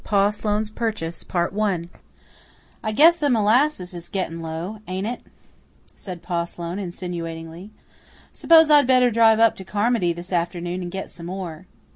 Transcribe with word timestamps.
Pa 0.03 0.31
Sloane's 0.31 0.71
Purchase 0.71 1.23
"I 2.83 2.91
guess 2.91 3.17
the 3.17 3.29
molasses 3.29 3.93
is 3.93 4.09
getting 4.09 4.41
low, 4.41 4.79
ain't 4.87 5.05
it?" 5.05 5.21
said 5.95 6.23
Pa 6.23 6.45
Sloane 6.45 6.79
insinuatingly. 6.79 7.69
"S'pose 8.33 8.71
I'd 8.71 8.87
better 8.87 9.11
drive 9.11 9.39
up 9.39 9.55
to 9.57 9.63
Carmody 9.63 10.11
this 10.11 10.33
afternoon 10.33 10.81
and 10.81 10.89
get 10.91 11.11
some 11.11 11.27
more." 11.27 11.67